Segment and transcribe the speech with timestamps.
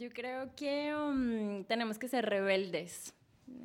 [0.00, 3.12] Yo creo que um, tenemos que ser rebeldes.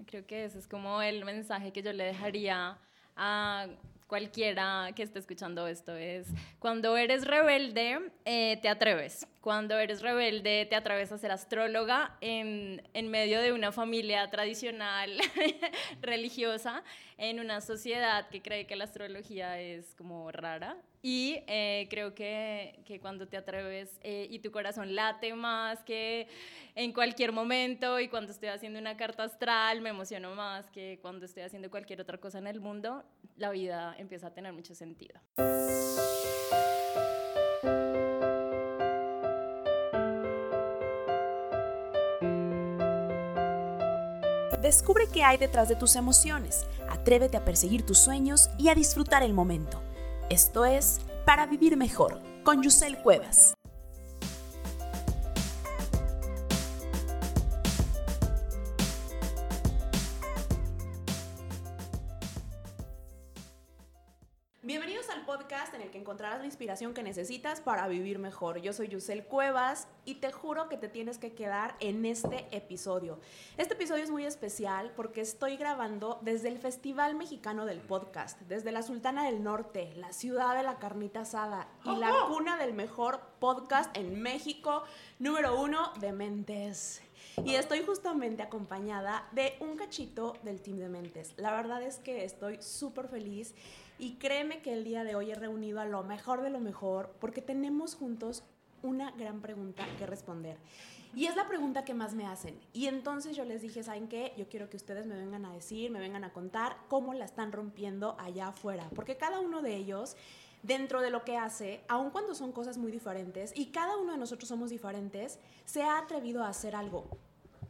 [0.06, 2.77] Creo que ese es como el mensaje que yo le dejaría
[3.15, 3.68] a
[4.05, 5.96] cualquiera que esté escuchando esto.
[5.96, 6.28] Es
[6.60, 12.81] cuando eres rebelde, eh, te atreves cuando eres rebelde, te atreves a ser astróloga en,
[12.96, 15.20] en medio de una familia tradicional
[16.02, 16.83] religiosa,
[17.20, 20.77] en una sociedad que cree que la astrología es como rara.
[21.03, 26.27] Y eh, creo que, que, cuando te atreves eh, y tu corazón late más que
[26.73, 31.27] en cualquier momento y cuando estoy haciendo una carta astral me emociono más que cuando
[31.27, 33.03] estoy haciendo cualquier otra cosa en el mundo,
[33.38, 35.21] la vida empieza a tener mucho sentido.
[44.65, 49.21] Descubre qué hay detrás de tus emociones, atrévete a perseguir tus sueños y a disfrutar
[49.21, 49.79] el momento.
[50.31, 53.53] Esto es Para Vivir Mejor, con Yusel Cuevas.
[66.36, 68.59] Encontrarás la inspiración que necesitas para vivir mejor.
[68.59, 73.19] Yo soy Yusel Cuevas y te juro que te tienes que quedar en este episodio.
[73.58, 78.72] Este episodio es muy especial porque estoy grabando desde el Festival Mexicano del Podcast, desde
[78.72, 83.22] la Sultana del Norte, la ciudad de la carnita asada y la cuna del mejor
[83.39, 84.83] podcast en México,
[85.19, 87.05] número uno de Mentes.
[87.44, 91.33] Y estoy justamente acompañada de un cachito del Team de Mentes.
[91.38, 93.53] La verdad es que estoy súper feliz
[94.00, 97.13] y créeme que el día de hoy he reunido a lo mejor de lo mejor
[97.19, 98.44] porque tenemos juntos
[98.83, 100.58] una gran pregunta que responder.
[101.13, 102.59] Y es la pregunta que más me hacen.
[102.73, 104.33] Y entonces yo les dije, ¿saben qué?
[104.38, 107.52] Yo quiero que ustedes me vengan a decir, me vengan a contar cómo la están
[107.52, 108.89] rompiendo allá afuera.
[108.94, 110.17] Porque cada uno de ellos,
[110.61, 114.17] dentro de lo que hace, aun cuando son cosas muy diferentes, y cada uno de
[114.17, 117.08] nosotros somos diferentes, se ha atrevido a hacer algo.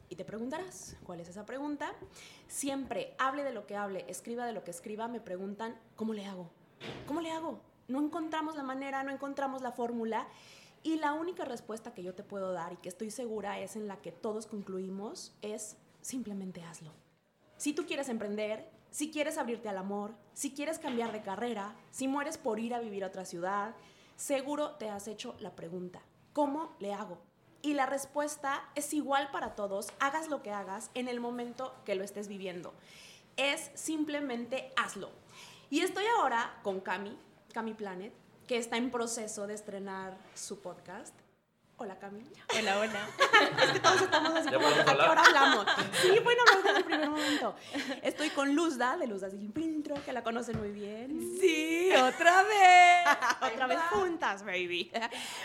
[0.10, 1.94] Y te preguntarás, ¿cuál es esa pregunta?
[2.48, 6.26] Siempre, hable de lo que hable, escriba de lo que escriba, me preguntan, ¿cómo le
[6.26, 6.50] hago?
[7.08, 7.60] ¿Cómo le hago?
[7.88, 10.28] No encontramos la manera, no encontramos la fórmula.
[10.84, 13.88] Y la única respuesta que yo te puedo dar y que estoy segura es en
[13.88, 16.92] la que todos concluimos es simplemente hazlo.
[17.58, 22.08] Si tú quieres emprender, si quieres abrirte al amor, si quieres cambiar de carrera, si
[22.08, 23.76] mueres por ir a vivir a otra ciudad,
[24.16, 26.02] seguro te has hecho la pregunta,
[26.34, 27.18] ¿cómo le hago?
[27.66, 31.96] Y la respuesta es igual para todos, hagas lo que hagas en el momento que
[31.96, 32.76] lo estés viviendo.
[33.38, 35.10] Es simplemente hazlo.
[35.72, 37.18] Y estoy ahora con Cami,
[37.56, 38.14] Cami Planet,
[38.46, 41.25] que está en proceso de estrenar su podcast.
[41.78, 42.24] Hola, Cami.
[42.58, 43.10] Hola, hola.
[43.64, 45.66] es que todos estamos así como, ¿a qué hora hablamos?
[46.02, 47.56] Sí, bueno, hablamos en el primer momento.
[48.02, 51.38] Estoy con Luzda, de Luzda Sin Filtro, que la conocen muy bien.
[51.42, 53.18] Sí, otra vez.
[53.54, 54.90] otra vez juntas, baby.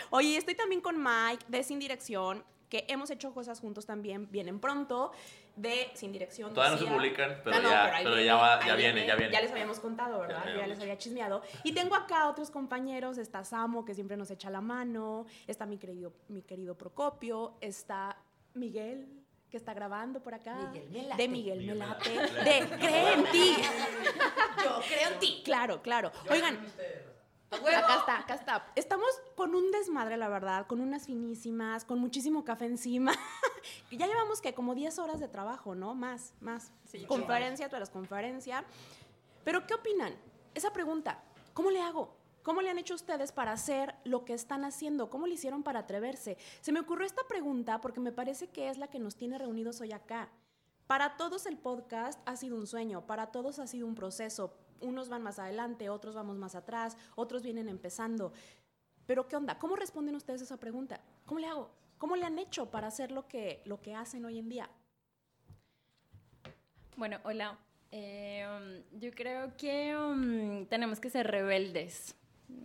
[0.09, 4.61] Oye, estoy también con Mike, de Sin Dirección, que hemos hecho cosas juntos también, vienen
[4.61, 5.11] pronto
[5.55, 6.53] de Sin Dirección.
[6.53, 9.33] Todavía no se publican, pero, ya, pero, ya, viene, ya viene.
[9.33, 10.43] Ya les habíamos contado, ¿verdad?
[10.57, 11.41] Ya, les había chismeado.
[11.63, 15.77] Y tengo acá otros compañeros, está Samo, que siempre nos echa la mano, está mi
[15.77, 18.17] querido, mi querido Procopio, está
[18.53, 19.07] Miguel,
[19.49, 20.55] que está grabando por acá.
[20.55, 21.21] Miguel Melate.
[21.21, 22.09] De Miguel, Melate.
[22.19, 23.55] De Cree en ti.
[24.63, 25.41] Yo creo en ti.
[25.43, 26.11] Claro, claro.
[26.29, 26.59] Oigan.
[27.51, 28.71] Acá está, acá está.
[28.75, 33.11] Estamos con un desmadre, la verdad, con unas finísimas, con muchísimo café encima.
[33.91, 35.93] ya llevamos que como 10 horas de trabajo, ¿no?
[35.93, 36.71] Más, más.
[37.07, 38.63] conferencia tras conferencia.
[39.43, 40.15] Pero, ¿qué opinan?
[40.55, 41.21] Esa pregunta,
[41.53, 42.15] ¿cómo le hago?
[42.41, 45.09] ¿Cómo le han hecho ustedes para hacer lo que están haciendo?
[45.09, 46.37] ¿Cómo le hicieron para atreverse?
[46.61, 49.81] Se me ocurrió esta pregunta porque me parece que es la que nos tiene reunidos
[49.81, 50.29] hoy acá.
[50.87, 55.09] Para todos el podcast ha sido un sueño, para todos ha sido un proceso, unos
[55.09, 58.33] van más adelante, otros vamos más atrás, otros vienen empezando.
[59.05, 59.57] Pero ¿qué onda?
[59.59, 61.01] ¿Cómo responden ustedes a esa pregunta?
[61.25, 61.71] ¿Cómo le hago?
[61.97, 64.69] ¿Cómo le han hecho para hacer lo que, lo que hacen hoy en día?
[66.97, 67.57] Bueno, hola.
[67.91, 72.15] Eh, yo creo que um, tenemos que ser rebeldes.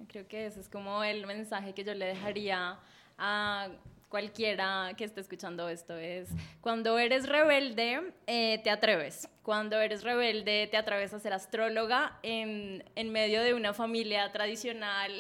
[0.09, 2.78] Creo que ese es como el mensaje que yo le dejaría
[3.19, 3.69] a
[4.09, 5.97] cualquiera que esté escuchando esto.
[5.97, 6.28] Es
[6.61, 12.82] cuando eres rebelde, eh, te atreves cuando eres rebelde te atreves a ser astróloga en,
[13.12, 15.12] medio de una familia tradicional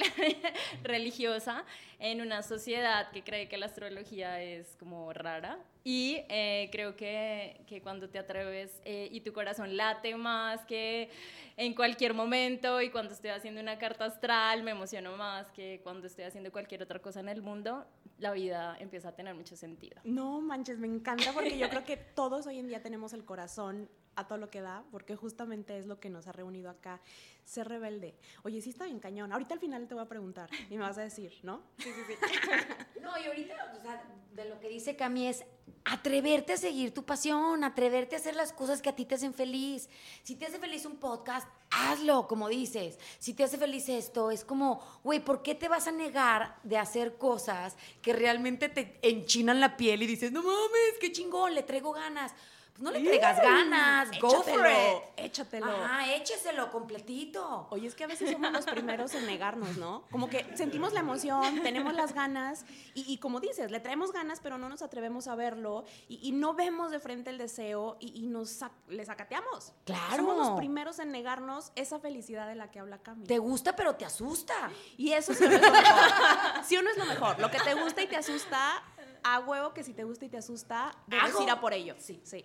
[0.82, 1.64] religiosa,
[2.00, 5.60] en una sociedad que cree que la astrología es como rara.
[5.84, 11.08] Y eh, creo que, que, cuando te atreves eh, y tu corazón late más que
[11.56, 16.08] en cualquier momento y cuando estoy haciendo una carta astral me emociono más que cuando
[16.08, 17.86] estoy haciendo cualquier otra cosa en el mundo,
[18.18, 20.00] la vida empieza a tener mucho sentido.
[20.04, 23.88] No manches, me encanta porque yo creo que todos hoy en día tenemos el corazón
[24.16, 27.00] a todo lo que da, porque justamente es lo que nos ha reunido acá.
[27.44, 28.16] Ser rebelde.
[28.42, 29.32] Oye, sí está bien cañón.
[29.32, 31.62] Ahorita al final te voy a preguntar y me vas a decir, ¿no?
[31.78, 32.14] Sí, sí, sí.
[33.02, 34.02] no, y ahorita, o sea,
[34.34, 35.44] de lo que dice Cami es
[35.84, 39.32] atreverte a seguir tu pasión, atreverte a hacer las cosas que a ti te hacen
[39.32, 39.88] feliz.
[40.24, 42.98] Si te hace feliz un podcast, hazlo, como dices.
[43.18, 46.78] Si te hace feliz esto, es como, güey, ¿por qué te vas a negar de
[46.78, 51.62] hacer cosas que realmente te enchinan la piel y dices, no mames, qué chingón, le
[51.62, 52.34] traigo ganas?
[52.76, 55.02] Pues no le traigas ganas, go for it.
[55.16, 55.66] Échatelo.
[55.66, 57.68] Ajá, écheselo completito.
[57.70, 60.04] Oye, es que a veces somos los primeros en negarnos, ¿no?
[60.10, 64.58] Como que sentimos la emoción, tenemos las ganas y, como dices, le traemos ganas, pero
[64.58, 69.04] no nos atrevemos a verlo y, no vemos de frente el deseo y, nos le
[69.06, 69.72] sacateamos.
[69.84, 70.16] Claro.
[70.16, 73.26] Somos los primeros en negarnos esa felicidad de la que habla Cami.
[73.26, 74.70] Te gusta, pero te asusta.
[74.98, 76.64] Y eso sí no es lo mejor.
[76.64, 77.38] Sí o no es lo mejor.
[77.38, 78.82] Lo que te gusta y te asusta,
[79.22, 81.94] a huevo que si te gusta y te asusta, debes ir a por ello.
[81.98, 82.44] Sí, sí.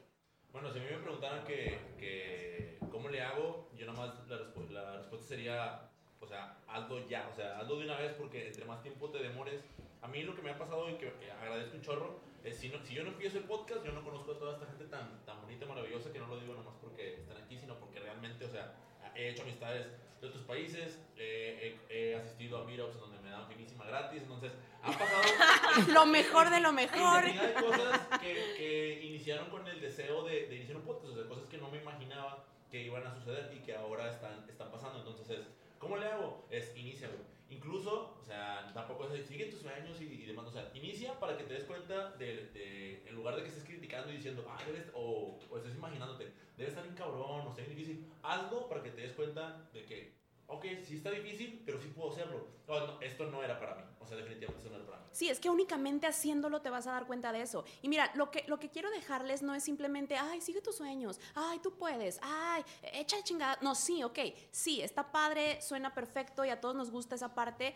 [0.53, 4.37] Bueno, si a mí me preguntaran que, que cómo le hago, yo nomás la,
[4.69, 5.89] la respuesta sería,
[6.19, 9.23] o sea, hazlo ya, o sea, hazlo de una vez porque entre más tiempo te
[9.23, 9.63] demores,
[10.01, 12.83] a mí lo que me ha pasado y que agradezco un chorro es si, no,
[12.83, 15.41] si yo no empiezo el podcast, yo no conozco a toda esta gente tan, tan
[15.41, 18.49] bonita y maravillosa que no lo digo nomás porque están aquí, sino porque realmente, o
[18.49, 18.73] sea,
[19.15, 19.87] he hecho amistades
[20.21, 24.51] de otros países, he asistido a meetups donde me dan finísima gratis, entonces
[24.81, 25.21] ha pasado
[25.93, 27.23] lo mejor de lo mejor.
[27.23, 31.27] Hay cosas que, que, iniciaron con el deseo de, de, iniciar un podcast, o sea,
[31.27, 34.99] cosas que no me imaginaba que iban a suceder y que ahora están, están pasando,
[34.99, 35.47] entonces es,
[35.77, 36.45] ¿cómo le hago?
[36.49, 37.09] Es inicia,
[37.49, 40.47] Incluso, o sea, tampoco es sigue tus sueños y, y, demás.
[40.47, 43.65] O sea, inicia para que te des cuenta de, de, en lugar de que estés
[43.91, 47.65] criticando y diciendo, ah, debes, o, o estés imaginándote, debe estar bien cabrón, o sea,
[47.65, 48.11] difícil.
[48.23, 50.15] Hazlo para que te des cuenta de que,
[50.47, 52.47] ok, sí está difícil, pero sí puedo hacerlo.
[52.67, 53.83] No, esto no era para mí.
[53.99, 55.09] O sea, definitivamente esto no era para mí.
[55.11, 57.65] Sí, es que únicamente haciéndolo te vas a dar cuenta de eso.
[57.81, 61.19] Y mira, lo que, lo que quiero dejarles no es simplemente, ay, sigue tus sueños,
[61.35, 63.57] ay, tú puedes, ay, echa chingada.
[63.61, 64.19] No, sí, ok,
[64.51, 67.75] sí, está padre, suena perfecto y a todos nos gusta esa parte,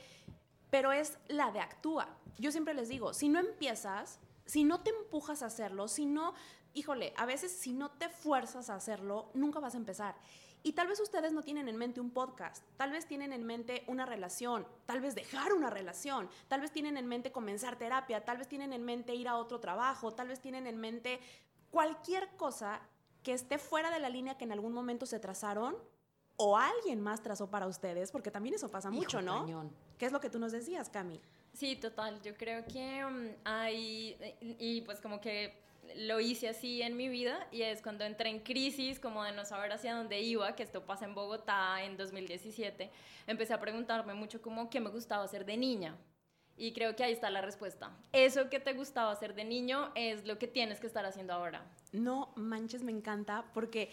[0.69, 2.17] pero es la de actúa.
[2.38, 6.33] Yo siempre les digo, si no empiezas, si no te empujas a hacerlo, si no,
[6.74, 10.15] híjole, a veces si no te fuerzas a hacerlo, nunca vas a empezar.
[10.63, 13.83] Y tal vez ustedes no tienen en mente un podcast, tal vez tienen en mente
[13.88, 18.38] una relación, tal vez dejar una relación, tal vez tienen en mente comenzar terapia, tal
[18.38, 21.19] vez tienen en mente ir a otro trabajo, tal vez tienen en mente
[21.69, 22.81] cualquier cosa
[23.21, 25.75] que esté fuera de la línea que en algún momento se trazaron
[26.38, 29.45] o alguien más trazó para ustedes, porque también eso pasa mucho, ¿no?
[29.98, 31.21] ¿Qué es lo que tú nos decías, Cami?
[31.55, 32.21] Sí, total.
[32.21, 34.17] Yo creo que um, hay,
[34.59, 35.53] y pues como que
[35.97, 39.45] lo hice así en mi vida y es cuando entré en crisis, como de no
[39.45, 42.91] saber hacia dónde iba, que esto pasa en Bogotá en 2017,
[43.27, 45.95] empecé a preguntarme mucho como qué me gustaba hacer de niña.
[46.57, 47.91] Y creo que ahí está la respuesta.
[48.13, 51.65] Eso que te gustaba hacer de niño es lo que tienes que estar haciendo ahora.
[51.91, 53.89] No manches, me encanta, porque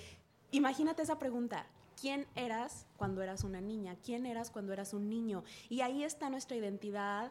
[0.52, 1.66] imagínate esa pregunta.
[2.02, 3.94] ¿Quién eras cuando eras una niña?
[4.04, 5.44] ¿Quién eras cuando eras un niño?
[5.68, 7.30] Y ahí está nuestra identidad,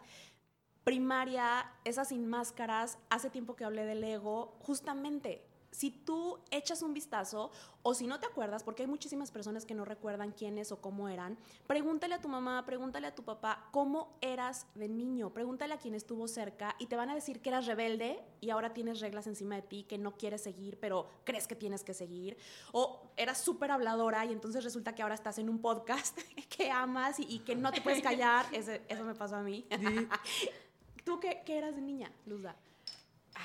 [0.85, 6.93] primaria, esas sin máscaras, hace tiempo que hablé del ego, justamente si tú echas un
[6.93, 7.51] vistazo
[7.83, 11.09] o si no te acuerdas, porque hay muchísimas personas que no recuerdan quiénes o cómo
[11.09, 15.77] eran, pregúntale a tu mamá, pregúntale a tu papá cómo eras de niño, pregúntale a
[15.77, 19.27] quien estuvo cerca y te van a decir que eras rebelde y ahora tienes reglas
[19.27, 22.37] encima de ti que no quieres seguir, pero crees que tienes que seguir,
[22.71, 26.17] o eras súper habladora y entonces resulta que ahora estás en un podcast
[26.55, 29.65] que amas y, que no te puedes callar, eso me pasó a mí.
[31.03, 32.55] ¿Tú qué, eras de niña, Luzda?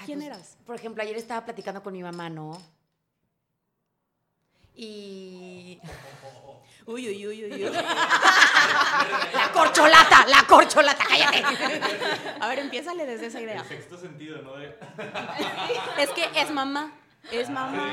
[0.04, 0.56] ¿Quién pues, eras?
[0.66, 2.60] Por ejemplo, ayer estaba platicando con mi mamá, ¿no?
[4.74, 5.80] Y.
[6.84, 7.72] Uy, uy, uy, uy, uy.
[7.72, 11.42] La corcholata, la corcholata, cállate.
[12.38, 13.62] A ver, empiézale desde esa idea.
[13.62, 14.60] El sexto sentido, ¿no?
[14.60, 16.92] Es que es mamá.
[17.32, 17.92] Es mamá.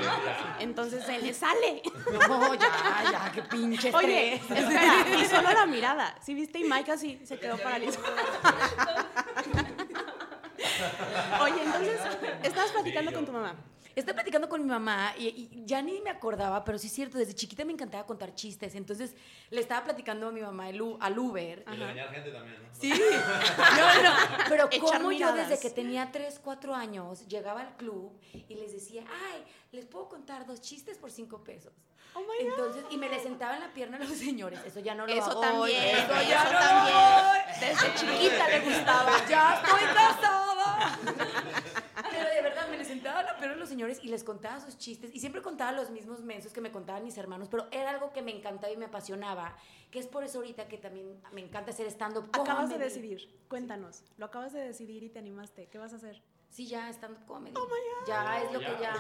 [0.60, 1.81] Entonces se le sale.
[2.27, 2.69] No, ya,
[3.12, 6.15] ya, qué pinche Oye, espera, y solo la mirada.
[6.22, 6.60] ¿Sí viste?
[6.60, 8.05] Y Mike así se quedó paralizado.
[11.41, 12.00] Oye, entonces,
[12.53, 13.55] estabas platicando con tu mamá.
[13.95, 17.36] Estaba platicando con mi mamá y, ya ni me acordaba, pero sí es cierto, desde
[17.36, 18.74] chiquita me encantaba contar chistes.
[18.74, 19.15] Entonces
[19.51, 21.63] le estaba platicando a mi mamá el, al Uber.
[21.72, 22.69] Y le gente también, ¿no?
[22.72, 22.89] Sí.
[22.89, 24.12] no, no,
[24.50, 29.03] pero como yo desde que tenía 3, 4 años llegaba al club y les decía,
[29.07, 31.74] ay, les puedo contar dos chistes por 5 pesos.
[32.15, 34.60] Oh my Entonces, y me le sentaba en la pierna a los señores.
[34.65, 35.41] Eso ya no lo eso hago.
[35.41, 37.60] También, eso, ya no también.
[37.60, 39.27] Desde chiquita le gustaba.
[39.27, 41.00] Ya estoy casada.
[43.20, 45.13] En la pierna a los señores y les contaba sus chistes.
[45.13, 47.48] Y siempre contaba los mismos mensos que me contaban mis hermanos.
[47.50, 49.55] Pero era algo que me encantaba y me apasionaba.
[49.91, 52.29] Que es por eso ahorita que también me encanta hacer stand-up.
[52.34, 53.39] Acabas de decidir.
[53.48, 54.03] Cuéntanos.
[54.17, 55.67] Lo acabas de decidir y te animaste.
[55.67, 56.22] ¿Qué vas a hacer?
[56.50, 57.55] Sí, ya stand-up comedy.
[57.58, 58.08] Oh my God.
[58.08, 58.93] Ya es lo que ya.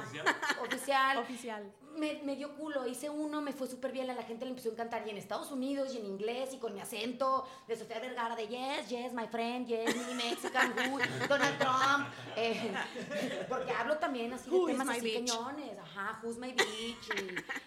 [0.63, 1.17] Oficial.
[1.17, 1.17] Oficial.
[1.19, 4.49] Oficial me, me dio culo, hice uno, me fue súper bien, a la gente le
[4.51, 7.75] empezó a encantar, y en Estados Unidos, y en inglés, y con mi acento de
[7.75, 12.73] Sofía Vergara, de yes, yes, my friend, yes, me Mexican, who, Donald Trump, eh,
[13.49, 15.31] porque hablo también así de Who temas así bitch?
[15.31, 17.09] cañones, ajá, who's my bitch,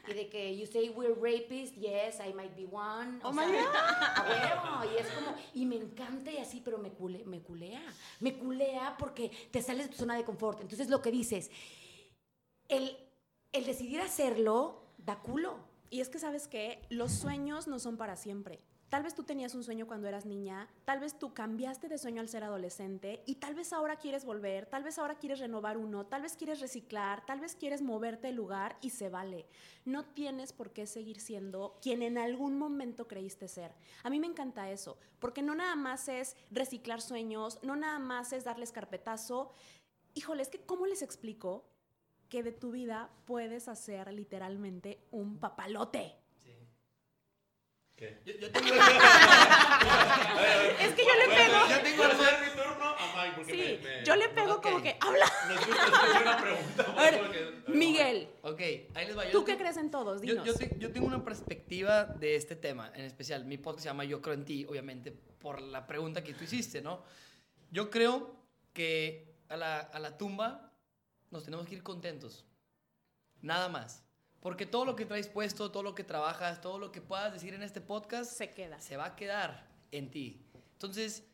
[0.07, 3.33] y, y de que you say we're rapists, yes, I might be one, o Oh
[3.33, 3.67] sea, my God.
[3.75, 7.83] a huevo, y es como, y me encanta y así, pero me, cule, me culea,
[8.21, 11.51] me culea porque te sales de tu zona de confort, entonces lo que dices,
[12.69, 12.97] el,
[13.57, 15.57] el decidir hacerlo da culo.
[15.89, 18.61] Y es que sabes que los sueños no son para siempre.
[18.91, 22.21] Tal vez tú tenías un sueño cuando eras niña, tal vez tú cambiaste de sueño
[22.21, 26.07] al ser adolescente y tal vez ahora quieres volver, tal vez ahora quieres renovar uno,
[26.07, 29.47] tal vez quieres reciclar, tal vez quieres moverte el lugar y se vale.
[29.85, 33.75] No tienes por qué seguir siendo quien en algún momento creíste ser.
[34.05, 38.33] A mí me encanta eso, porque no nada más es reciclar sueños, no nada más
[38.33, 39.51] es darles carpetazo.
[40.15, 41.65] Híjole, es que ¿cómo les explico
[42.29, 46.15] que de tu vida puedes hacer literalmente un papalote?
[46.43, 46.53] Sí.
[47.95, 48.21] ¿Qué?
[48.25, 48.67] Yo, yo tengo,
[50.81, 51.57] Es que yo le pego.
[51.71, 54.55] yo tengo algo- hacer mi turno a Mike porque Sí, me, me- yo le pego
[54.55, 54.63] Ok.
[54.63, 55.27] como que habla.
[55.49, 56.95] No es justo, es que es una pregunta.
[56.97, 59.25] A ver, porque- Miguel, Ok, ahí les va.
[59.25, 60.21] Yo ¿tú qué crees en todos?
[60.23, 60.47] Yo, Dinos.
[60.47, 63.45] yo, te- yo tengo una perspectiva de este tema, en especial.
[63.45, 66.83] Mi podcast se llama Yo creo en ti, obviamente, por la pregunta que tú hiciste,
[66.83, 67.03] ¿no?
[67.71, 68.37] Yo creo
[68.73, 70.66] que a la, a la tumba
[71.37, 72.45] nos tenemos que ir contentos.
[73.43, 74.03] Nada más.
[74.41, 77.55] Porque todo lo que traes puesto, todo lo que trabajas, todo lo que puedas decir
[77.55, 78.81] en este podcast, Se queda.
[78.81, 80.43] se va a quedar en ti.
[80.73, 81.25] Entonces,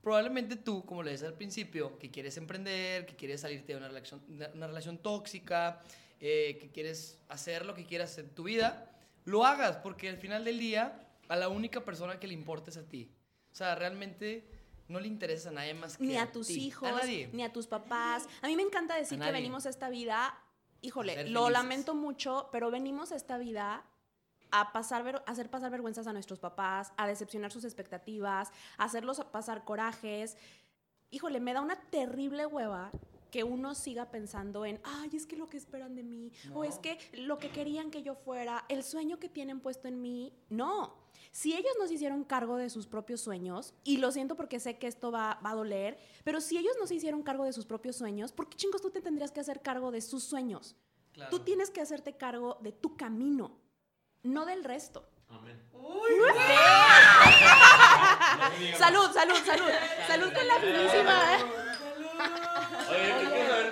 [0.00, 3.88] probablemente tú, como le decía al principio, que quieres emprender, que quieres salirte de una
[3.88, 5.82] relación, una relación tóxica,
[6.20, 8.90] eh, que quieres hacer lo que quieras en tu vida,
[9.24, 12.76] lo hagas, porque al final del día, a la única persona que le importa es
[12.76, 13.10] a ti.
[13.52, 14.44] O sea, realmente
[14.88, 17.66] no le interesa a nadie más que Ni a tus hijos, A ni a tus
[17.66, 18.28] papás.
[18.42, 20.38] A mí me encanta decir que venimos a esta vida,
[20.82, 23.84] híjole, lo lamento mucho, pero venimos a esta vida
[24.50, 29.20] a pasar a hacer pasar vergüenzas a nuestros papás, a decepcionar sus expectativas, a hacerlos
[29.32, 30.36] pasar corajes.
[31.10, 32.90] Híjole, me da una terrible hueva
[33.32, 36.78] que uno siga pensando en, ay, es que lo que esperan de mí, o es
[36.78, 40.32] que lo que querían que yo fuera, el sueño que tienen puesto en mí.
[40.50, 41.03] No.
[41.30, 44.78] Si ellos no se hicieron cargo de sus propios sueños, y lo siento porque sé
[44.78, 47.66] que esto va, va a doler, pero si ellos no se hicieron cargo de sus
[47.66, 50.76] propios sueños, ¿por qué chingos tú te tendrías que hacer cargo de sus sueños?
[51.12, 51.30] Claro.
[51.30, 53.56] Tú tienes que hacerte cargo de tu camino,
[54.22, 55.08] no del resto.
[55.28, 55.60] Amén.
[58.78, 59.70] Salud, salud, salud.
[60.06, 61.38] Salud con la finísima, ¿eh?
[62.90, 63.12] Oye,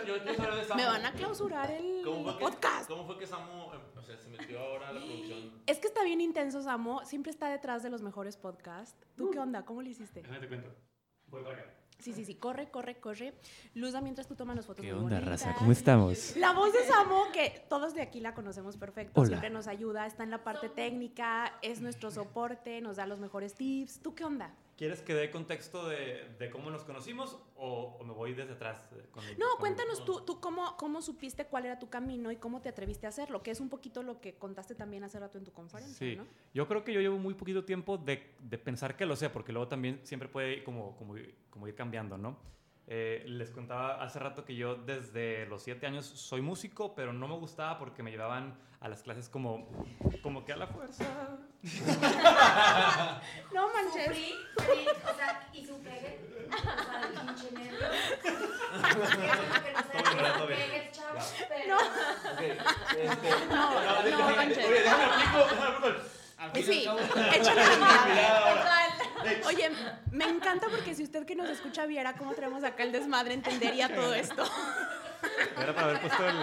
[0.06, 0.80] yo de Samu.
[0.80, 2.88] Me van a clausurar el ¿Cómo fue que, podcast.
[2.88, 5.52] ¿Cómo fue que Samu, eh, o sea, se metió ahora a la producción?
[5.66, 7.04] Es que está bien intenso, Samo.
[7.04, 8.96] Siempre está detrás de los mejores podcasts.
[9.16, 9.64] ¿Tú qué onda?
[9.64, 10.22] ¿Cómo le hiciste?
[10.22, 10.68] Déjame te cuento.
[11.28, 11.74] Voy para acá.
[11.98, 12.34] Sí, sí, sí.
[12.34, 13.32] Corre, corre, corre.
[13.74, 15.42] Luza, mientras tú tomas las fotos ¿Qué muy onda, bonitas.
[15.44, 15.54] raza?
[15.56, 16.36] ¿Cómo estamos?
[16.36, 19.28] La voz de Samo, que todos de aquí la conocemos perfecto, Hola.
[19.28, 23.54] siempre nos ayuda, está en la parte técnica, es nuestro soporte, nos da los mejores
[23.54, 24.00] tips.
[24.00, 24.52] ¿Tú qué onda?
[24.82, 28.90] ¿Quieres que dé contexto de, de cómo nos conocimos o, o me voy desde atrás?
[28.96, 32.32] eh, con el- No, con- cuéntanos tú, tú cómo, cómo supiste cuál era tu camino
[32.32, 35.20] y cómo te atreviste a hacerlo, que es un poquito lo que contaste también hace
[35.20, 36.26] rato en tu conferencia, Sí, ¿no?
[36.52, 39.52] yo creo que yo llevo muy poquito tiempo de, de pensar que lo sé, porque
[39.52, 41.14] luego también siempre puede como, como,
[41.50, 42.36] como ir cambiando, ¿no?
[42.88, 47.28] Eh, les contaba hace rato que yo desde los siete años soy músico, pero no
[47.28, 49.68] me gustaba porque me llevaban a las clases como,
[50.22, 51.04] como que a la fuerza.
[53.54, 54.06] No manches.
[54.06, 57.78] Sufrí, sufrí, o sea, y su pegue, o sea, el pinche nervio.
[58.82, 58.88] No
[60.90, 61.76] chavo, pero- No.
[62.32, 64.68] Ok, este, No, no, déjame- Manches.
[64.70, 65.38] Déjame aplico,
[66.72, 66.78] Sí,
[67.34, 68.91] échale la.
[69.46, 69.70] Oye,
[70.10, 73.94] me encanta porque si usted que nos escucha viera cómo traemos acá el desmadre, entendería
[73.94, 74.44] todo esto.
[75.56, 76.36] Era para haber puesto el...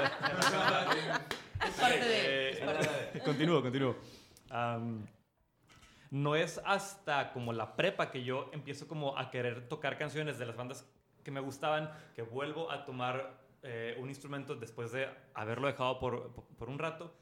[1.68, 2.50] Es parte de.
[2.52, 3.96] es parte de- Eh, continúo, continúo.
[6.12, 10.46] No es hasta como la prepa que yo empiezo como a querer tocar canciones de
[10.48, 10.86] las bandas
[11.24, 16.34] que me gustaban, que vuelvo a tomar eh, un instrumento después de haberlo dejado por,
[16.58, 17.14] por un rato.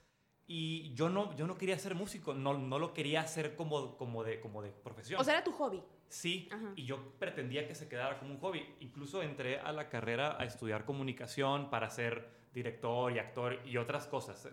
[0.50, 4.24] Y yo no, yo no quería ser músico, no, no lo quería hacer como, como,
[4.24, 5.20] de, como de profesión.
[5.20, 5.84] O sea, era tu hobby.
[6.08, 6.72] Sí, Ajá.
[6.78, 8.66] y yo pretendía que se quedara como un hobby.
[8.80, 14.08] Incluso entré a la carrera a estudiar comunicación para ser director y actor y otras
[14.08, 14.48] cosas.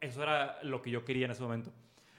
[0.00, 1.72] Eso era lo que yo quería en ese momento.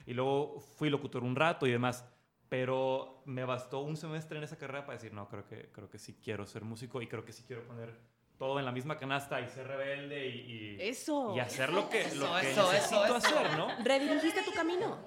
[0.06, 2.06] Y luego fui locutor un rato y demás.
[2.50, 5.98] Pero me bastó un semestre en esa carrera para decir, no, creo que, creo que
[5.98, 7.98] sí quiero ser músico y creo que sí quiero poner
[8.44, 11.34] todo en la misma canasta y ser rebelde y, y, Eso.
[11.34, 13.26] y hacer lo que, Eso, lo que eso, necesito eso, eso.
[13.38, 13.68] hacer, ¿no?
[13.82, 14.98] Redirigiste tu camino.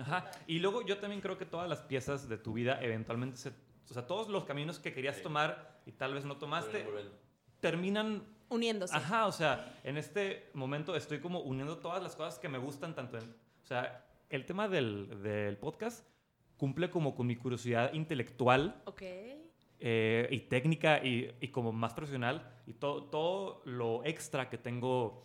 [0.00, 0.30] Ajá.
[0.46, 3.48] Y luego yo también creo que todas las piezas de tu vida eventualmente se...
[3.90, 5.22] O sea, todos los caminos que querías Sí.
[5.24, 6.86] tomar y tal vez no tomaste,
[7.58, 8.94] terminan Uniéndose.
[8.94, 12.94] Ajá, o sea, en este momento estoy como uniendo todas las cosas que me gustan
[12.94, 13.24] tanto en...
[13.24, 16.06] O sea, el tema del, del podcast
[16.58, 19.02] cumple como con mi curiosidad intelectual Ok.
[19.86, 25.22] Eh, y técnica y, y como más profesional y todo, todo lo extra que tengo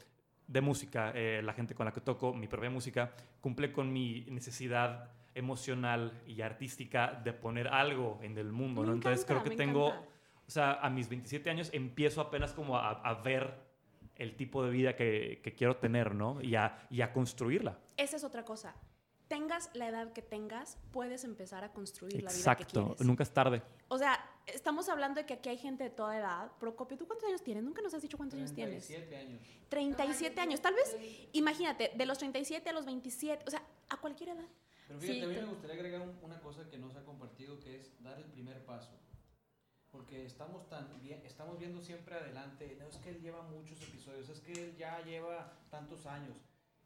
[0.47, 4.25] de música, eh, la gente con la que toco, mi propia música, cumple con mi
[4.29, 8.91] necesidad emocional y artística de poner algo en el mundo, ¿no?
[8.91, 10.09] Entonces encanta, creo que tengo, encanta.
[10.45, 13.53] o sea, a mis 27 años empiezo apenas como a, a ver
[14.17, 16.41] el tipo de vida que, que quiero tener, ¿no?
[16.41, 17.79] Y a, y a construirla.
[17.95, 18.75] Esa es otra cosa.
[19.33, 23.05] Tengas la edad que tengas, puedes empezar a construir la vida que Exacto, quieres.
[23.05, 23.61] nunca es tarde.
[23.87, 26.51] O sea, estamos hablando de que aquí hay gente de toda edad.
[26.59, 27.63] Procopio, ¿tú cuántos años tienes?
[27.63, 28.87] Nunca nos has dicho cuántos años tienes.
[28.87, 29.41] 37 años.
[29.69, 30.61] 37 años.
[30.61, 30.97] Tal vez,
[31.33, 34.47] imagínate, de los 37 a los 27, o sea, a cualquier edad.
[34.87, 36.97] Pero fíjate, Sí, a mí te- me gustaría agregar un- una cosa que no se
[36.97, 38.89] ha compartido, que es dar el primer paso.
[39.91, 44.27] Porque estamos, tan bien, estamos viendo siempre adelante, no es que él lleva muchos episodios,
[44.29, 46.37] es que él ya lleva tantos años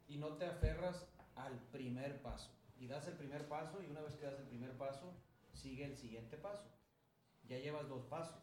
[0.06, 1.06] y no te aferras
[1.36, 2.50] al primer paso.
[2.76, 5.14] Y das el primer paso y una vez que das el primer paso,
[5.52, 6.68] sigue el siguiente paso.
[7.44, 8.42] Ya llevas dos pasos.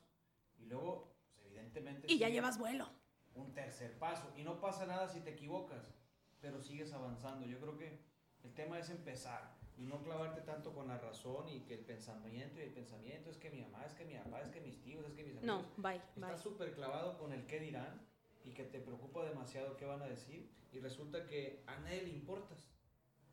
[0.58, 2.12] Y luego, pues, evidentemente...
[2.12, 2.88] Y ya llevas vuelo.
[3.36, 4.32] un tercer paso.
[4.36, 5.94] Y no pasa nada si te equivocas,
[6.40, 7.46] pero sigues avanzando.
[7.46, 8.00] Yo creo que
[8.44, 12.60] el tema es empezar y no clavarte tanto con la razón y que el pensamiento
[12.60, 15.06] y el pensamiento es que mi mamá, es que mi papá, es que mis tíos,
[15.06, 15.66] es que mis amigos.
[15.78, 16.02] No, bye.
[16.16, 18.02] Estás súper clavado con el qué dirán
[18.44, 22.10] y que te preocupa demasiado qué van a decir y resulta que a nadie le
[22.10, 22.70] importas.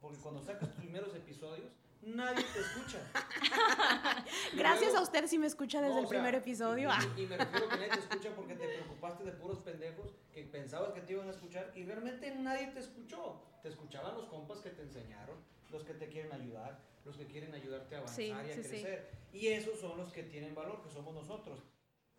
[0.01, 2.99] Porque cuando sacas tus primeros episodios, nadie te escucha.
[4.55, 6.91] Gracias luego- a usted si me escucha desde no, el o sea, primer episodio.
[7.17, 10.45] Y, y me refiero que nadie te escucha porque te preocupaste de puros pendejos que
[10.45, 13.43] pensabas que te iban a escuchar y realmente nadie te escuchó.
[13.63, 15.37] Te escuchaban los compas que te enseñaron,
[15.71, 18.63] los que te quieren ayudar, los que quieren ayudarte a avanzar Sí, y a sí,
[18.63, 18.69] sí.
[18.69, 19.11] crecer.
[19.33, 21.59] Y esos son los que tienen valor, que somos nosotros.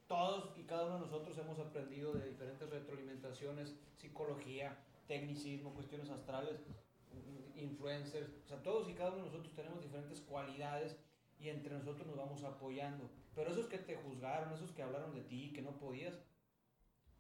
[0.08, 4.76] Todos y cada uno de nosotros hemos aprendido de diferentes retroalimentaciones, psicología,
[5.08, 6.60] tecnicismo, cuestiones astrales,
[7.56, 8.30] influencers.
[8.46, 10.98] O sea, todos y cada uno de nosotros tenemos diferentes cualidades
[11.40, 13.10] y entre nosotros nos vamos apoyando.
[13.36, 16.14] Pero esos que te juzgaron, esos que hablaron de ti, que no podías,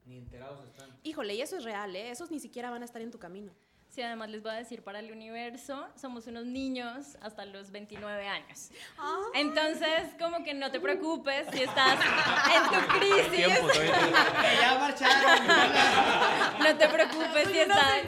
[0.05, 0.89] ni enterados están.
[1.03, 2.09] Híjole, y eso es real, ¿eh?
[2.09, 3.53] Esos ni siquiera van a estar en tu camino.
[3.99, 8.29] Sí, además les voy a decir para el universo, somos unos niños hasta los 29
[8.29, 8.69] años.
[9.33, 11.99] Entonces, como que no te preocupes si estás
[12.55, 13.29] en tu crisis.
[13.29, 13.67] Tiempo!
[16.59, 18.01] No te preocupes si estás,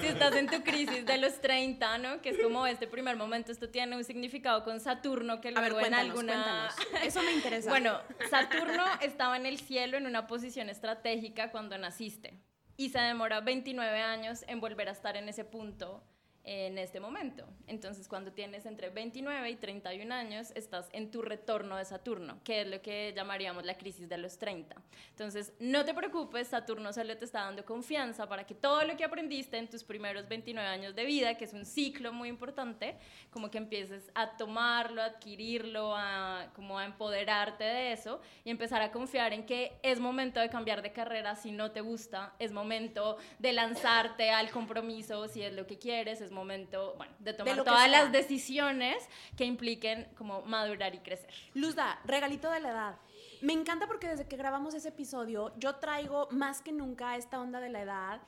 [0.00, 2.20] si estás en tu crisis de los 30, ¿no?
[2.20, 3.52] Que es como este primer momento.
[3.52, 6.32] Esto tiene un significado con Saturno que A ver, luego en alguna...
[6.32, 6.74] cuéntanos.
[7.06, 7.70] Eso me interesa.
[7.70, 12.38] Bueno, Saturno estaba en el cielo en una posición estratégica cuando naciste
[12.76, 16.02] y se demora 29 años en volver a estar en ese punto
[16.44, 17.46] en este momento.
[17.66, 22.60] Entonces, cuando tienes entre 29 y 31 años, estás en tu retorno de Saturno, que
[22.60, 24.76] es lo que llamaríamos la crisis de los 30.
[25.10, 29.04] Entonces, no te preocupes, Saturno solo te está dando confianza para que todo lo que
[29.04, 32.96] aprendiste en tus primeros 29 años de vida, que es un ciclo muy importante,
[33.30, 38.82] como que empieces a tomarlo, a adquirirlo, a, como a empoderarte de eso y empezar
[38.82, 42.52] a confiar en que es momento de cambiar de carrera si no te gusta, es
[42.52, 47.64] momento de lanzarte al compromiso si es lo que quieres, es momento, bueno, de tomar
[47.64, 48.96] todas las decisiones
[49.36, 51.30] que impliquen como madurar y crecer.
[51.54, 52.96] Luzda, regalito de la edad.
[53.40, 57.60] Me encanta porque desde que grabamos ese episodio, yo traigo más que nunca esta onda
[57.60, 58.22] de la edad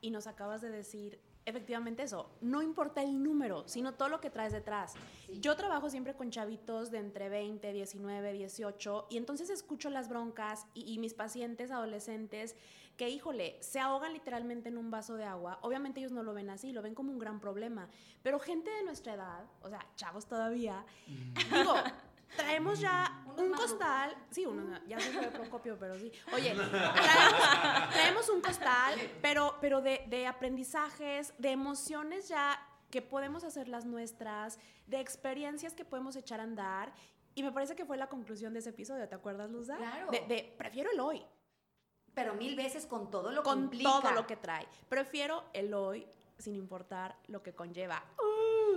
[0.00, 2.30] y nos acabas de decir efectivamente eso.
[2.40, 4.94] No importa el número, sino todo lo que traes detrás.
[5.40, 10.66] Yo trabajo siempre con chavitos de entre 20, 19, 18 y entonces escucho las broncas
[10.74, 12.56] y, y mis pacientes adolescentes
[13.00, 15.58] que, híjole, se ahogan literalmente en un vaso de agua.
[15.62, 17.88] Obviamente ellos no lo ven así, lo ven como un gran problema.
[18.22, 21.76] Pero gente de nuestra edad, o sea, chavos todavía, digo,
[22.36, 24.14] traemos ya un costal.
[24.30, 26.12] Sí, uno, ya se fue Procopio, pero sí.
[26.34, 33.44] Oye, traemos, traemos un costal, pero, pero de, de aprendizajes, de emociones ya que podemos
[33.44, 36.92] hacer las nuestras, de experiencias que podemos echar a andar.
[37.34, 39.78] Y me parece que fue la conclusión de ese episodio, ¿te acuerdas, Luzda?
[39.78, 40.10] Claro.
[40.10, 41.24] De, de prefiero el hoy,
[42.20, 44.66] Pero mil veces con todo lo que con todo lo que trae.
[44.90, 46.06] Prefiero el hoy
[46.38, 48.02] sin importar lo que conlleva.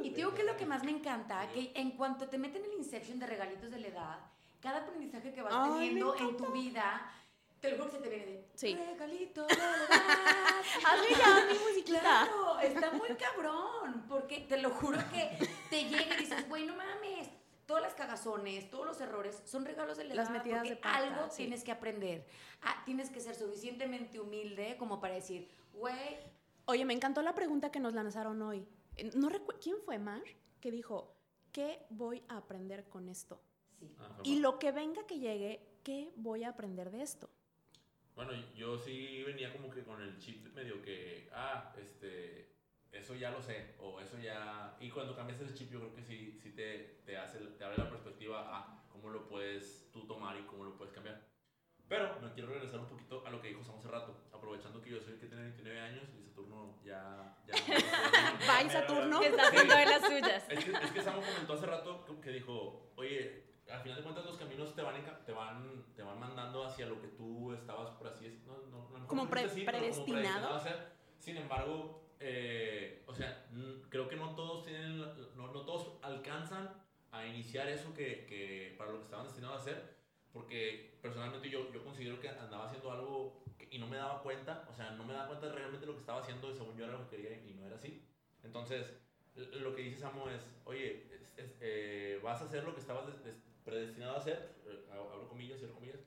[0.02, 2.64] Y te digo que es lo que más me encanta, que en cuanto te meten
[2.64, 4.20] el Inception de regalitos de la edad,
[4.62, 7.12] cada aprendizaje que vas Ay, teniendo en tu vida,
[7.60, 8.76] te lo juro que se te viene de Sí.
[8.76, 9.88] regalito de la edad.
[10.88, 12.00] Hazle ya mi musiquita.
[12.00, 15.38] Claro, está muy cabrón, porque te lo juro que
[15.70, 17.23] te llega y dices, güey, no mames.
[17.66, 20.98] Todas las cagazones, todos los errores son regalos de la Las metidas porque de pata,
[20.98, 21.38] algo sí.
[21.38, 22.26] tienes que aprender.
[22.62, 26.18] Ah, tienes que ser suficientemente humilde como para decir, güey,
[26.66, 28.66] Oye, me encantó la pregunta que nos lanzaron hoy.
[28.96, 29.30] Eh, No
[29.62, 30.24] ¿Quién fue Mar?
[30.62, 31.14] Que dijo,
[31.52, 33.42] ¿qué voy a aprender con esto?
[33.80, 33.94] sí.
[34.00, 37.30] Ah, Y lo que venga que llegue, ¿qué voy a aprender de esto?
[38.16, 42.53] Bueno, yo sí venía como que con el chip medio que, ah, este,
[42.94, 44.78] eso ya lo sé, o eso ya...
[44.80, 47.78] Y cuando cambias ese chip yo creo que sí, sí te, te, hace, te abre
[47.78, 51.22] la perspectiva a cómo lo puedes tú tomar y cómo lo puedes cambiar.
[51.88, 54.92] Pero me quiero regresar un poquito a lo que dijo Sam hace rato, aprovechando que
[54.92, 57.36] yo soy el que tiene 29 años y Saturno ya...
[57.46, 57.54] ya
[58.62, 59.20] Bye, Saturno.
[59.20, 60.46] Que está haciendo de las suyas.
[60.50, 64.04] Es que, es que Samu comentó hace rato que- que dijo, oye, al final de
[64.04, 67.90] cuentas los caminos te van, te van, te van mandando hacia lo que tú estabas,
[67.92, 70.48] por así decirlo, no, no, Como no dijiste pre- pero predestinado.
[70.54, 70.94] a hacer.
[71.20, 75.98] Sin embargo, eh, o sea, mm, creo que no todos tienen, la- no, no todos
[76.02, 76.70] alcanzan
[77.12, 79.96] a iniciar eso que, que para lo que estaban destinados a hacer,
[80.32, 84.66] porque personalmente yo, yo considero que andaba haciendo algo que- y no me daba cuenta,
[84.70, 86.94] o sea, no me daba cuenta realmente lo que estaba haciendo y según yo era
[86.94, 88.04] lo que quería y no era así.
[88.44, 88.94] Entonces,
[89.36, 93.08] lo que dice Samo es, oye, es- es, eh, vas a hacer lo que estabas
[93.08, 96.00] des- des- predestinado a hacer, eh, abro comillas, cierro comillas,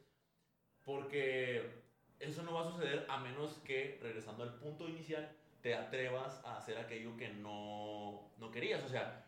[0.84, 1.82] porque
[2.20, 6.58] eso no va a suceder a menos que, regresando al punto inicial, te atrevas a
[6.58, 8.84] hacer aquello que no, no querías.
[8.84, 9.25] O sea,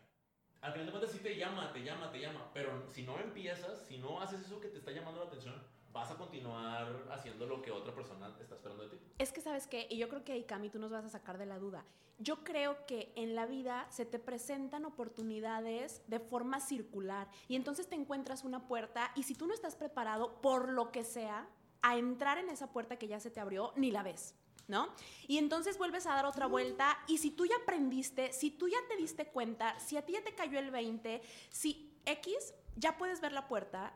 [0.61, 3.85] al final de cuentas sí te llama, te llama, te llama, pero si no empiezas,
[3.87, 5.55] si no haces eso que te está llamando la atención,
[5.91, 8.99] vas a continuar haciendo lo que otra persona está esperando de ti.
[9.17, 9.87] Es que, ¿sabes qué?
[9.89, 11.85] Y yo creo que ahí, Cami, tú nos vas a sacar de la duda.
[12.19, 17.87] Yo creo que en la vida se te presentan oportunidades de forma circular y entonces
[17.87, 21.47] te encuentras una puerta y si tú no estás preparado, por lo que sea,
[21.81, 24.35] a entrar en esa puerta que ya se te abrió, ni la ves.
[24.69, 24.93] ¿No?
[25.27, 28.77] Y entonces vuelves a dar otra vuelta y si tú ya aprendiste, si tú ya
[28.87, 33.19] te diste cuenta, si a ti ya te cayó el 20, si X, ya puedes
[33.19, 33.93] ver la puerta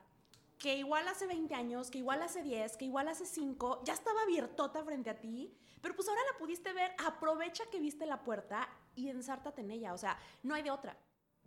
[0.57, 4.21] que igual hace 20 años, que igual hace 10, que igual hace 5, ya estaba
[4.21, 8.69] abiertota frente a ti, pero pues ahora la pudiste ver, aprovecha que viste la puerta
[8.95, 10.97] y ensártate en ella, o sea, no hay de otra.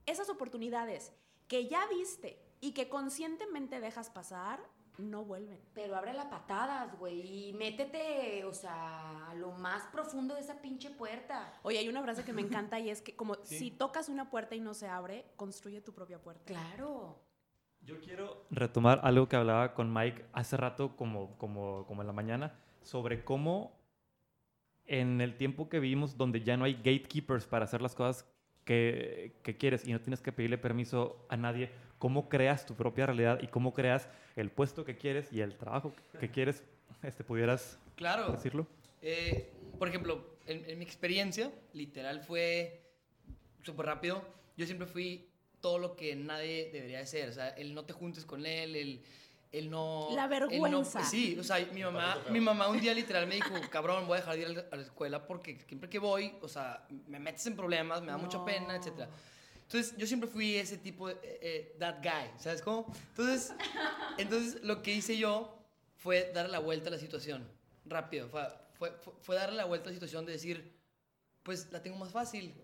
[0.05, 1.12] Esas oportunidades
[1.49, 4.62] que ya viste y que conscientemente dejas pasar,
[4.99, 5.59] no vuelven.
[5.75, 10.61] Pero abre las patadas, güey, y métete, o sea, a lo más profundo de esa
[10.61, 11.53] pinche puerta.
[11.63, 13.59] Oye, hay una frase que me encanta y es que como Sí.
[13.59, 16.45] si tocas una puerta y no se abre, construye tu propia puerta.
[16.45, 17.19] Claro.
[17.83, 22.13] Yo quiero retomar algo que hablaba con Mike hace rato, como, como, como en la
[22.13, 23.77] mañana, sobre cómo
[24.87, 28.29] en el tiempo que vivimos, donde ya no hay gatekeepers para hacer las cosas
[28.65, 33.07] que, que quieres y no tienes que pedirle permiso a nadie, cómo creas tu propia
[33.07, 36.63] realidad y cómo creas el puesto que quieres y el trabajo que quieres,
[37.03, 38.33] este, ¿pudieras Claro.
[38.33, 38.67] decirlo?
[39.03, 42.83] Eh, por ejemplo, en, en mi experiencia, literal fue
[43.63, 44.23] súper rápido.
[44.57, 45.29] Yo siempre fui
[45.61, 47.29] todo lo que nadie debería de ser.
[47.29, 49.03] O sea, el no te juntes con él, el,
[49.53, 50.09] el no...
[50.15, 51.03] La el no- vergüenza.
[51.05, 54.21] sí, o sea, mi mamá, mi mamá un día literal me dijo, cabrón, voy a
[54.21, 57.57] dejar de ir a la- escuela porque siempre que voy, o sea, me metes en
[57.57, 58.45] problemas, me da mucha No.
[58.45, 59.09] pena, etcétera.
[59.66, 62.87] Entonces, yo siempre fui ese tipo de, eh, eh, that guy, ¿sabes cómo?
[63.11, 63.52] Entonces,
[64.18, 65.59] entonces, lo que hice yo
[65.96, 67.46] fue darle la vuelta a la situación,
[67.85, 68.42] rápido, fue,
[68.74, 70.72] fue, fue- darle la vuelta a la situación de decir,
[71.42, 72.55] pues la tengo más fácil,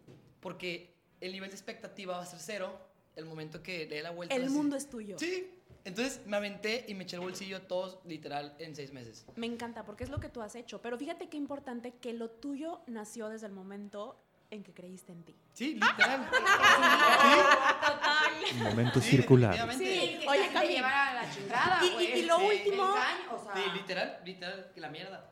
[0.40, 2.78] porque el nivel de expectativa va a ser cero
[3.16, 4.34] el momento que le dé la vuelta.
[4.34, 5.18] a El mundo es tuyo.
[5.18, 5.50] Sí,
[5.84, 9.26] entonces me aventé y me eché el bolsillo todos, literal, en seis meses.
[9.34, 12.30] Me encanta porque es lo que tú has hecho, pero fíjate qué importante que lo
[12.30, 15.34] tuyo nació desde el momento en que creíste en ti.
[15.54, 16.28] Sí, literal.
[17.80, 18.32] Total.
[18.58, 19.54] Momento Sí, circular.
[19.72, 20.18] Sí.
[20.20, 20.68] que Oye, te Cami.
[20.68, 22.44] lleva a la chingada, Y- y- y lo Sí.
[22.44, 25.30] último- Engaño, o sea, Sí, literal, literal, que la mierda.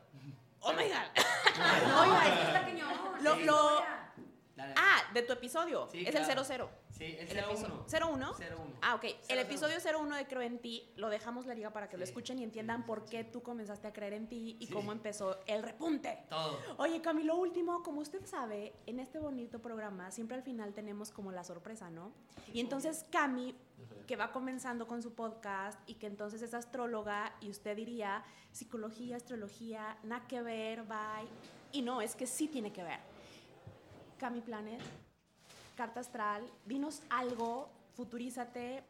[0.61, 0.93] ¡Oh, my God!
[1.87, 2.93] No, es que está cañón.
[3.21, 4.00] Lo- sí, lo- historia.
[4.61, 4.73] Dale.
[4.77, 5.87] Ah, de tu episodio.
[5.91, 6.41] Sí, es claro.
[6.41, 6.69] el 00.
[6.91, 7.85] Sí, el El episodio.
[7.89, 8.07] 01.
[8.11, 8.33] 01.
[8.37, 8.73] 01.
[8.81, 9.03] Ah, ok.
[9.03, 9.41] El 00.
[9.41, 12.09] episodio 01 de Creo en ti lo dejamos la liga para que lo Sí.
[12.11, 15.63] escuchen y entiendan por qué tú comenzaste a creer en ti y cómo empezó el
[15.63, 16.25] repunte.
[16.29, 16.59] Todo.
[16.77, 21.31] Oye, Camilo, último, como usted sabe, en este bonito programa siempre al final tenemos como
[21.31, 22.11] la sorpresa, ¿no?
[22.53, 23.55] Y entonces Cami,
[24.05, 29.15] que va comenzando con su podcast y que entonces es astróloga y usted diría psicología,
[29.15, 31.27] astrología, nada que ver, bye.
[31.71, 32.99] Y no, es que sí tiene que ver.
[34.21, 34.79] Cami Planet,
[35.75, 38.83] carta astral, dinos algo, futurízate.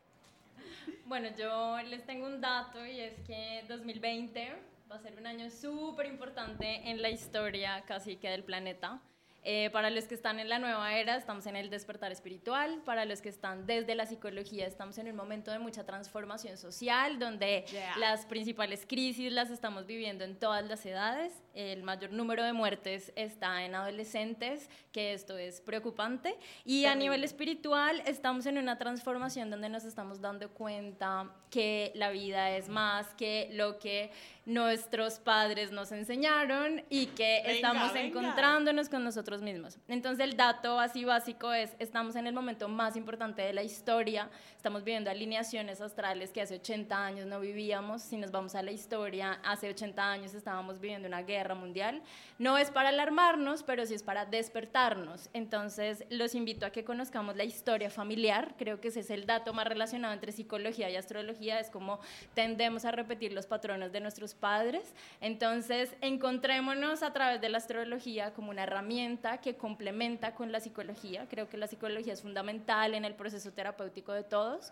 [1.06, 4.54] Bueno, yo les tengo un dato y es que 2020
[4.92, 9.00] va a ser un año súper importante en la historia casi que del planeta.
[9.44, 12.80] Eh, para los que están en la nueva era, estamos en el despertar espiritual.
[12.86, 17.18] Para los que están desde la psicología, estamos en un momento de mucha transformación social,
[17.18, 17.98] donde Yeah.
[17.98, 21.34] las principales crisis las estamos viviendo en todas las edades.
[21.54, 26.36] El mayor número de muertes está en adolescentes, que esto es preocupante.
[26.66, 32.10] Y a nivel espiritual, estamos en una transformación donde nos estamos dando cuenta que la
[32.10, 34.12] vida es más que lo que
[34.46, 38.08] nuestros padres nos enseñaron y que Venga, estamos venga.
[38.08, 39.78] encontrándonos con nosotros nosotros mismos.
[39.90, 44.30] Entonces el dato así básico es, estamos en el momento más importante de la historia,
[44.56, 48.72] estamos viviendo alineaciones astrales que hace 80 años no vivíamos, si nos vamos a la
[48.72, 52.02] historia, hace 80 años estábamos viviendo una guerra mundial.
[52.40, 55.30] No es para alarmarnos, pero sí es para despertarnos.
[55.34, 59.54] Entonces los invito a que conozcamos la historia familiar, creo que ese es el dato
[59.54, 62.00] más relacionado entre psicología y astrología, es como
[62.34, 64.94] tendemos a repetir los patrones de nuestros padres.
[65.20, 71.28] Entonces encontrémonos a través de la astrología como una herramienta que complementa con la psicología.
[71.30, 74.72] Creo que la psicología es fundamental en el proceso terapéutico de todos.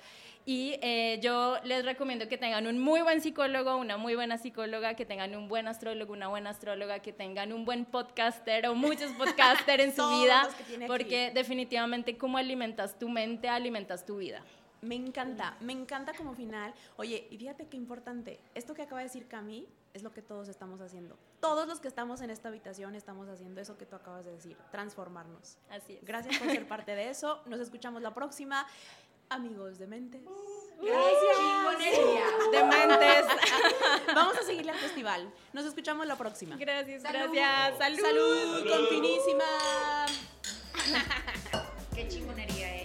[0.50, 4.96] Y eh, yo les recomiendo que tengan un muy buen psicólogo, una muy buena psicóloga,
[4.96, 9.12] que tengan un buen astrólogo, una buena astróloga, que tengan un buen podcaster o muchos
[9.12, 10.50] podcasters en su vida,
[10.88, 14.44] porque definitivamente como alimentas tu mente, alimentas tu vida.
[14.82, 16.74] Me encanta, me encanta como final.
[16.98, 20.48] Oye, y fíjate qué importante, esto que acaba de decir Cami es lo que todos
[20.48, 21.16] estamos haciendo.
[21.42, 24.58] Todos los que estamos en esta habitación estamos haciendo eso que tú acabas de decir,
[24.72, 25.58] transformarnos.
[25.70, 26.04] Así es.
[26.04, 27.42] Gracias por ser parte de eso.
[27.46, 28.66] Nos escuchamos la próxima.
[29.30, 30.22] Amigos de mentes.
[30.82, 32.26] Chingonería.
[32.52, 33.26] Dementes.
[34.16, 35.32] Vamos a seguirle al festival.
[35.54, 36.56] Nos escuchamos la próxima.
[36.58, 37.32] Gracias, Salud.
[37.34, 37.78] gracias.
[37.78, 38.00] Salud.
[38.02, 39.46] Salud, con finísima.
[41.96, 42.79] Qué chingonería, eh.